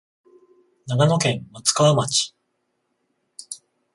[0.87, 2.33] 長野県松川町